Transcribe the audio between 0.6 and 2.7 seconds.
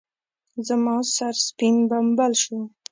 زما سر سپين بمبل شو.